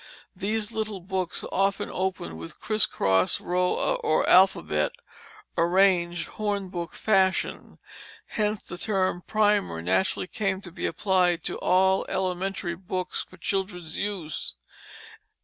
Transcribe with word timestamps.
These 0.35 0.71
little 0.71 0.99
books 0.99 1.45
often 1.51 1.91
opened 1.93 2.35
with 2.39 2.53
the 2.53 2.57
criss 2.57 2.87
cross 2.87 3.39
row 3.39 3.75
or 4.03 4.27
alphabet 4.27 4.93
arranged 5.55 6.27
hornbook 6.27 6.95
fashion, 6.95 7.77
hence 8.25 8.63
the 8.65 8.79
term 8.79 9.21
primer 9.27 9.79
naturally 9.79 10.25
came 10.25 10.59
to 10.61 10.71
be 10.71 10.87
applied 10.87 11.43
to 11.43 11.59
all 11.59 12.07
elementary 12.09 12.75
books 12.75 13.23
for 13.29 13.37
children's 13.37 13.99
use. 13.99 14.55